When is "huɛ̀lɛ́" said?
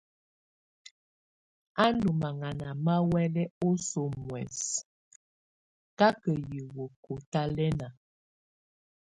3.07-3.51